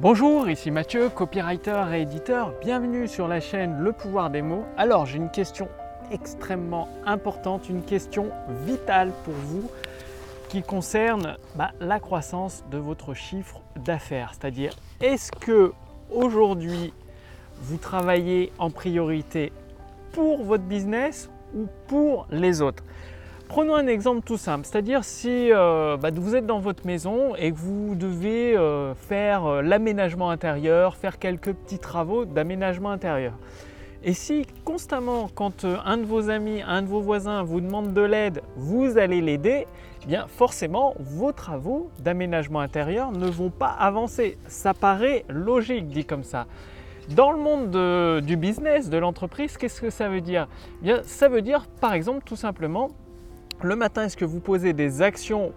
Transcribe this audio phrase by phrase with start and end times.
[0.00, 2.54] Bonjour, ici Mathieu, copywriter et éditeur.
[2.62, 4.64] Bienvenue sur la chaîne Le pouvoir des mots.
[4.78, 5.68] Alors, j'ai une question
[6.10, 8.30] extrêmement importante, une question
[8.64, 9.70] vitale pour vous
[10.48, 14.30] qui concerne bah, la croissance de votre chiffre d'affaires.
[14.32, 15.74] C'est-à-dire, est-ce que
[16.10, 16.94] aujourd'hui
[17.58, 19.52] vous travaillez en priorité
[20.12, 22.84] pour votre business ou pour les autres?
[23.50, 27.50] Prenons un exemple tout simple, c'est-à-dire si euh, bah, vous êtes dans votre maison et
[27.50, 33.32] que vous devez euh, faire euh, l'aménagement intérieur, faire quelques petits travaux d'aménagement intérieur.
[34.04, 38.02] Et si constamment, quand un de vos amis, un de vos voisins vous demande de
[38.02, 39.66] l'aide, vous allez l'aider,
[40.04, 44.38] eh bien forcément vos travaux d'aménagement intérieur ne vont pas avancer.
[44.46, 46.46] Ça paraît logique dit comme ça.
[47.16, 50.46] Dans le monde du business, de l'entreprise, qu'est-ce que ça veut dire?
[50.82, 52.90] Eh bien, Ça veut dire par exemple tout simplement
[53.62, 55.52] le matin, est-ce que vous posez des actions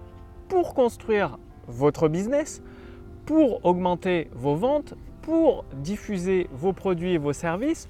[0.50, 2.62] pour construire votre business,
[3.26, 7.88] pour augmenter vos ventes, pour diffuser vos produits et vos services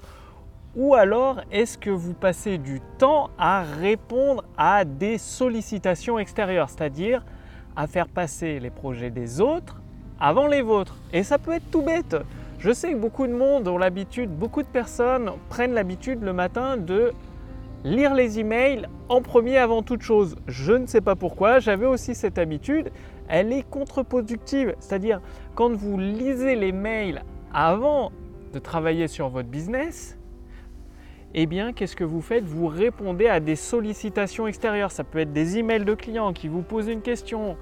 [0.76, 7.24] ou alors est-ce que vous passez du temps à répondre à des sollicitations extérieures, c'est-à-dire
[7.76, 9.80] à faire passer les projets des autres
[10.18, 10.96] avant les vôtres?
[11.12, 12.16] Et ça peut être tout bête.
[12.58, 16.76] Je sais que beaucoup de monde ont l'habitude, beaucoup de personnes prennent l'habitude le matin
[16.76, 17.12] de
[17.84, 20.36] lire les emails en premier avant toute chose.
[20.46, 22.90] Je ne sais pas pourquoi, j'avais aussi cette habitude.
[23.28, 25.20] Elle est contre-productive, c'est-à-dire
[25.54, 28.10] quand vous lisez les mails avant
[28.52, 30.18] de travailler sur votre business,
[31.34, 32.44] eh bien, qu'est-ce que vous faites?
[32.44, 34.92] Vous répondez à des sollicitations extérieures.
[34.92, 37.56] Ça peut être des emails de clients qui vous posent une question,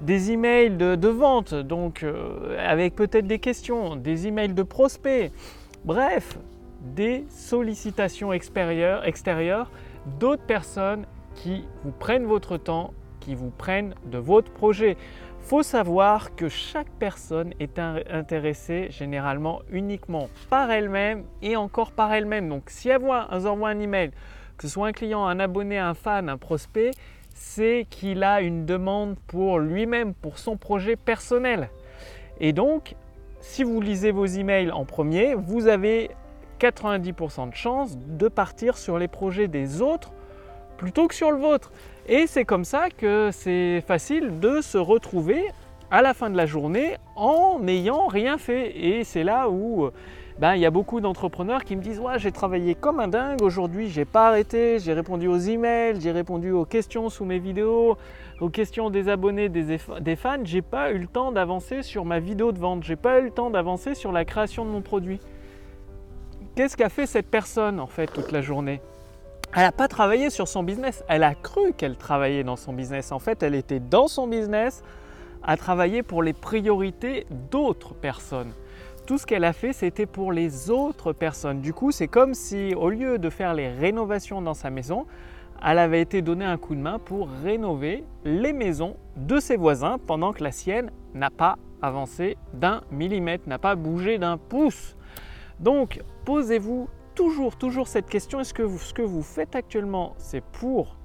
[0.00, 5.30] des emails de, vente, donc euh, avec peut-être des questions, des emails de prospects.
[5.84, 6.36] Bref,
[6.82, 9.70] des sollicitations extérieures,
[10.18, 14.96] d'autres personnes qui vous prennent votre temps, qui vous prennent de votre projet.
[15.40, 22.48] Faut savoir que chaque personne est intéressée généralement uniquement par elle-même et encore par elle-même.
[22.48, 24.10] Donc si elle envoie un email,
[24.56, 26.92] que ce soit un client, un abonné, un fan, un prospect,
[27.34, 31.70] c'est qu'il a une demande pour lui-même, pour son projet personnel.
[32.40, 32.94] Et donc,
[33.40, 36.10] si vous lisez vos emails en premier, vous avez
[36.62, 40.12] 90% de chances de partir sur les projets des autres
[40.76, 41.72] plutôt que sur le vôtre.
[42.06, 45.44] Et c'est comme ça que c'est facile de se retrouver
[45.90, 48.76] à la fin de la journée en n'ayant rien fait.
[48.76, 49.90] Et c'est là où
[50.38, 53.42] ben, il y a beaucoup d'entrepreneurs qui me disent ouais, j'ai travaillé comme un dingue
[53.42, 57.96] aujourd'hui, j'ai pas arrêté, j'ai répondu aux emails, j'ai répondu aux questions sous mes vidéos,
[58.40, 62.18] aux questions des abonnés, des, des fans, j'ai pas eu le temps d'avancer sur ma
[62.18, 65.20] vidéo de vente, j'ai pas eu le temps d'avancer sur la création de mon produit.
[66.54, 68.82] Qu'est-ce qu'a fait cette personne en fait toute la journée?
[69.54, 71.02] Elle n'a pas travaillé sur son business.
[71.08, 73.10] Elle a cru qu'elle travaillait dans son business.
[73.10, 74.82] En fait, elle était dans son business
[75.42, 78.52] à travailler pour les priorités d'autres personnes.
[79.06, 81.62] Tout ce qu'elle a fait, c'était pour les autres personnes.
[81.62, 85.06] Du coup, c'est comme si au lieu de faire les rénovations dans sa maison,
[85.64, 89.96] elle avait été donnée un coup de main pour rénover les maisons de ses voisins
[90.06, 94.96] pendant que la sienne n'a pas avancé d'un millimètre, n'a pas bougé d'un pouce.
[95.62, 98.40] Donc, posez-vous toujours, toujours cette question.
[98.40, 100.96] Est-ce que ce que vous faites actuellement, c'est pour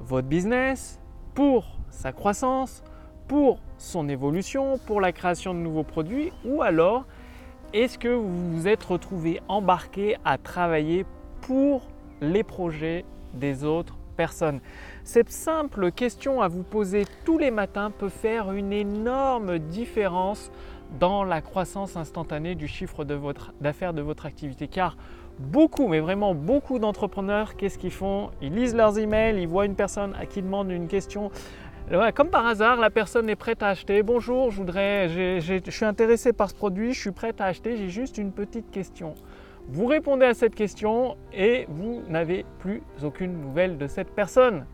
[0.00, 0.98] votre business,
[1.34, 2.82] pour sa croissance,
[3.28, 7.04] pour son évolution, pour la création de nouveaux produits ou alors
[7.72, 11.06] est-ce que vous vous êtes retrouvé embarqué à travailler
[11.42, 11.82] pour
[12.20, 14.60] les projets des autres personnes?
[15.04, 20.50] Cette simple question à vous poser tous les matins peut faire une énorme différence
[20.98, 24.68] dans la croissance instantanée du chiffre d'affaires de, votre activité.
[24.68, 24.96] Car
[25.38, 28.30] beaucoup, mais vraiment beaucoup d'entrepreneurs, qu'est-ce qu'ils font?
[28.42, 31.30] Ils lisent leurs emails, ils voient une personne à qui demande une question.
[32.14, 34.02] comme par hasard, la personne est prête à acheter.
[34.02, 37.88] Bonjour, je, voudrais, je suis intéressé par ce produit, je suis prête à acheter, j'ai
[37.88, 39.14] juste une petite question.
[39.68, 44.66] Vous répondez à cette question et vous n'avez plus aucune nouvelle de cette personne.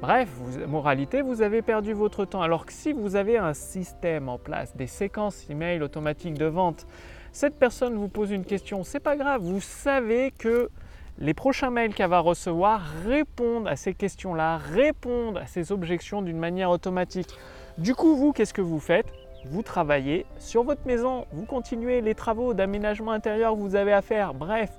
[0.00, 0.30] Bref,
[0.66, 2.40] moralité, vous avez perdu votre temps.
[2.40, 6.86] Alors que si vous avez un système en place, des séquences email automatiques de vente,
[7.32, 10.70] cette personne vous pose une question, c'est pas grave, vous savez que
[11.18, 16.38] les prochains mails qu'elle va recevoir répondent à ces questions-là, répondent à ces objections d'une
[16.38, 17.28] manière automatique.
[17.76, 19.12] Du coup, vous, qu'est-ce que vous faites?
[19.44, 24.00] Vous travaillez sur votre maison, vous continuez les travaux d'aménagement intérieur que vous avez à
[24.00, 24.32] faire.
[24.32, 24.70] Bref,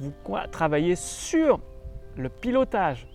[0.00, 0.12] vous
[0.50, 1.60] travaillez sur
[2.16, 3.06] le pilotage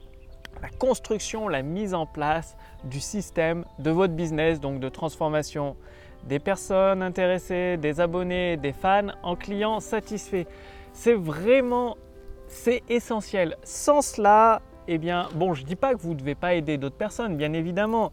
[0.61, 5.75] la construction, la mise en place du système de votre business, donc de transformation
[6.25, 10.45] des personnes intéressées, des abonnés, des fans en clients satisfaits.
[10.91, 11.97] C'est vraiment,
[12.47, 13.55] c'est essentiel.
[13.63, 16.77] Sans cela, eh bien, bon, je ne dis pas que vous ne devez pas aider
[16.77, 18.11] d'autres personnes, bien évidemment.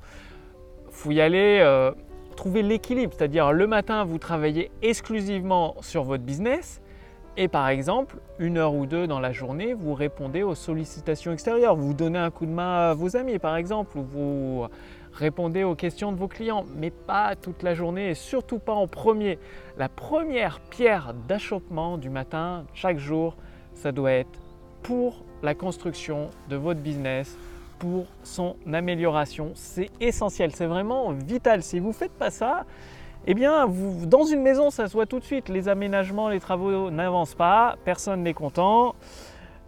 [0.91, 1.91] Faut y aller euh,
[2.37, 6.81] trouver l'équilibre, c'est-à-dire le matin, vous travaillez exclusivement sur votre business
[7.37, 11.77] et par exemple, une heure ou deux dans la journée, vous répondez aux sollicitations extérieures,
[11.77, 14.67] vous donnez un coup de main à vos amis par exemple, ou vous
[15.13, 18.87] répondez aux questions de vos clients, mais pas toute la journée et surtout pas en
[18.87, 19.39] premier.
[19.77, 23.37] La première pierre d'achoppement du matin, chaque jour,
[23.75, 24.41] ça doit être
[24.83, 27.37] pour la construction de votre business,
[27.79, 29.53] pour son amélioration.
[29.55, 31.63] C'est essentiel, c'est vraiment vital.
[31.63, 32.65] Si vous ne faites pas ça,
[33.27, 33.69] eh bien,
[34.05, 35.49] dans une maison, ça se voit tout de suite.
[35.49, 38.95] Les aménagements, les travaux n'avancent pas, personne n'est content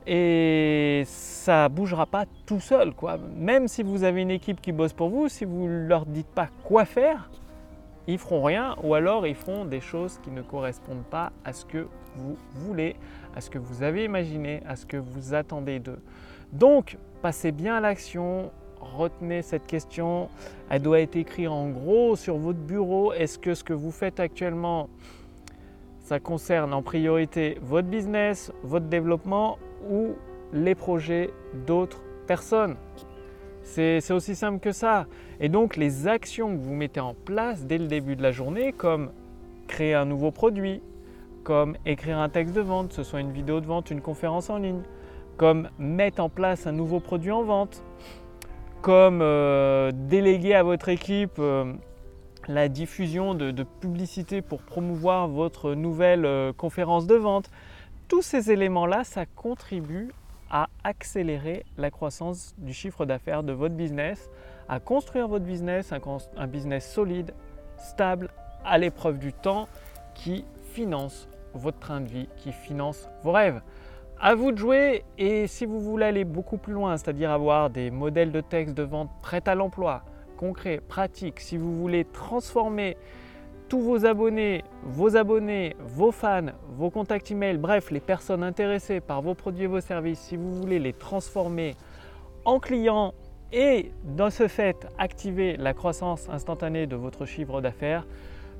[0.07, 2.95] et ça ne bougera pas tout seul.
[2.95, 3.19] Quoi.
[3.37, 6.49] Même si vous avez une équipe qui bosse pour vous, si vous leur dites pas
[6.65, 7.31] quoi faire,
[8.07, 11.67] ils feront rien ou alors ils feront des choses qui ne correspondent pas à ce
[11.67, 12.97] que vous voulez,
[13.37, 16.01] à ce que vous avez imaginé, à ce que vous attendez d'eux.
[16.53, 18.51] Donc, passez bien à l'action,
[18.81, 20.29] retenez cette question.
[20.71, 23.13] Elle doit être écrite en gros sur votre bureau.
[23.13, 24.89] Est-ce que ce que vous faites actuellement,
[26.01, 29.59] ça concerne en priorité votre business, votre développement
[29.91, 30.15] ou
[30.53, 31.31] les projets
[31.67, 32.77] d'autres personnes?
[33.63, 35.07] C'est aussi simple que ça.
[35.41, 38.73] Et donc les actions que vous mettez en place dès le début de la journée,
[38.73, 39.11] comme
[39.67, 40.81] créer un nouveau produit,
[41.45, 44.59] comme écrire un texte de vente, ce soit une vidéo de vente, une conférence en
[44.59, 44.83] ligne,
[45.37, 47.83] comme mettre en place un nouveau produit en vente,
[48.83, 51.73] comme euh, déléguer à votre équipe euh,
[52.47, 57.51] la diffusion de, publicité pour promouvoir votre nouvelle euh, conférence de vente.
[58.09, 60.11] Tous ces éléments-là, ça contribue
[60.51, 64.31] à accélérer la croissance du chiffre d'affaires de votre business,
[64.69, 67.35] à construire votre business, un business solide,
[67.77, 68.31] stable,
[68.65, 69.69] à l'épreuve du temps,
[70.15, 73.61] qui finance votre train de vie, qui finance vos rêves.
[74.21, 77.93] À vous de jouer et si vous voulez aller beaucoup plus loin, c'est-à-dire avoir des
[77.93, 80.03] modèles de texte de vente prêts à l'emploi,
[80.37, 82.97] concrets, pratiques, si vous voulez transformer
[83.69, 89.23] tous vos abonnés, vos abonnés, vos fans, vos contacts email, bref, les personnes intéressées par
[89.23, 91.77] vos produits et vos services, si vous voulez les transformer
[92.45, 93.15] en clients
[93.53, 98.05] et dans ce fait activer la croissance instantanée de votre chiffre d'affaires,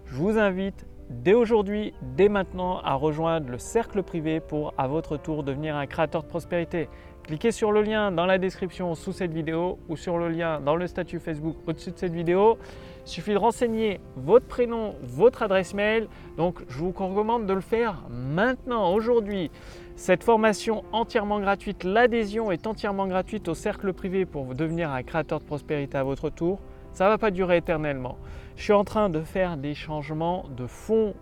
[0.07, 5.17] je vous invite dès aujourd'hui, dès maintenant, à rejoindre le cercle privé pour à votre
[5.17, 6.89] tour devenir un créateur de prospérité.
[7.29, 10.77] Cliquez sur le lien dans la description sous cette vidéo ou sur le lien dans
[10.77, 12.57] le statut Facebook au-dessus de cette vidéo.
[13.05, 16.09] Il suffit de renseigner votre prénom, votre adresse mail.
[16.39, 19.51] Donc je vous recommande de le faire maintenant, aujourd'hui.
[19.95, 25.41] Cette formation entièrement gratuite, l'adhésion est entièrement gratuite au cercle privé pour devenir un créateur
[25.41, 26.61] de prospérité à votre tour.
[26.99, 28.19] Ça ne va pas durer éternellement.
[28.57, 31.15] Je suis en train de faire des changements de fond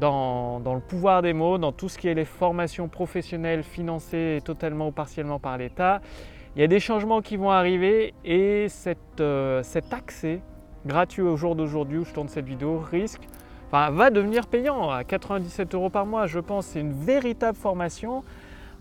[0.00, 4.86] dans, le pouvoir des mots, dans tout ce qui est les formations professionnelles financées totalement
[4.86, 6.00] ou partiellement par l'État.
[6.54, 8.68] Il y a des changements qui vont arriver et
[9.18, 10.40] euh, cet accès
[10.86, 13.22] gratuit au jour d'aujourd'hui où je tourne cette vidéo risque,
[13.66, 16.28] enfin, va devenir payant à 97 euros par mois.
[16.28, 18.22] Je pense c'est une véritable formation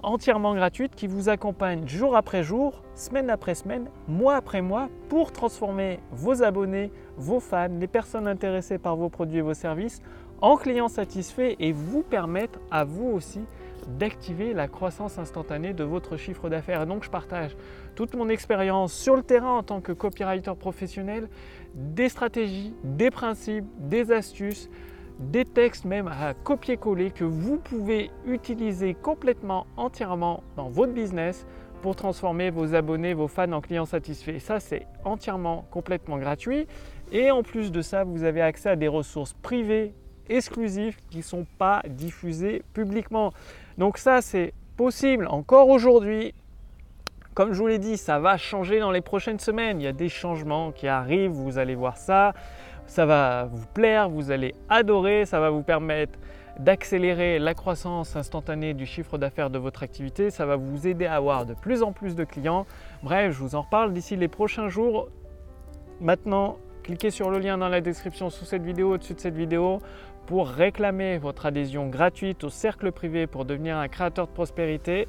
[0.04, 5.32] entièrement gratuite qui vous accompagne jour après jour, semaine après semaine, mois après mois pour
[5.32, 10.02] transformer vos abonnés, vos fans, les personnes intéressées par vos produits et vos services
[10.42, 13.42] en clients satisfaits et vous permettre à vous aussi
[13.88, 16.86] d'activer la croissance instantanée de votre chiffre d'affaires.
[16.86, 17.56] Donc je partage
[17.96, 21.30] toute mon expérience sur le terrain en tant que copywriter professionnel,
[21.74, 24.70] des stratégies, des principes, des astuces,
[25.20, 31.46] des textes même à copier-coller que vous pouvez utiliser complètement, entièrement dans votre business
[31.82, 34.40] pour transformer vos abonnés, vos fans en clients satisfaits.
[34.40, 36.68] ça, c'est entièrement, complètement gratuit.
[37.12, 39.94] Et en plus de ça, vous avez accès à des ressources privées
[40.30, 43.32] exclusives qui ne sont pas diffusées publiquement.
[43.78, 46.34] Donc ça, c'est possible encore aujourd'hui.
[47.34, 49.80] Comme je vous l'ai dit, ça va changer dans les prochaines semaines.
[49.80, 52.34] Il y a des changements qui arrivent, vous allez voir ça
[52.88, 56.18] ça va vous plaire, vous allez adorer, ça va vous permettre
[56.60, 61.16] d'accélérer la croissance instantanée du chiffre d'affaires de votre activité, ça va vous aider à
[61.16, 62.66] avoir de plus en plus de clients.
[63.04, 65.10] Bref, je vous en reparle d'ici les prochains jours.
[66.02, 69.80] Maintenant, cliquez sur le lien dans la description sous cette vidéo, au-dessus de cette vidéo,
[70.26, 75.08] pour réclamer votre adhésion gratuite au cercle privé pour devenir un créateur de prospérité.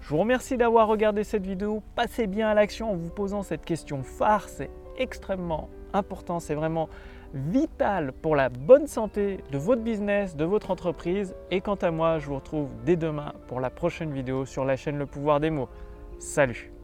[0.00, 1.82] Je vous remercie d'avoir regardé cette vidéo.
[1.94, 4.48] Passez bien à l'action en vous posant cette question phare.
[4.48, 6.40] C'est extrêmement important.
[6.40, 6.88] C'est vraiment
[7.34, 11.34] vital pour la bonne santé de votre business, de votre entreprise.
[11.50, 14.76] Et quant à moi, je vous retrouve dès demain pour la prochaine vidéo sur la
[14.76, 15.68] chaîne Le Pouvoir des mots.
[16.18, 16.75] Salut